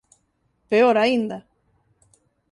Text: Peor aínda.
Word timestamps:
Peor 0.69 0.95
aínda. 1.03 1.37